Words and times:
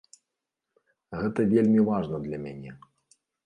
Гэта 1.21 1.47
вельмі 1.53 1.87
важна 1.93 2.25
для 2.27 2.43
мяне. 2.47 2.71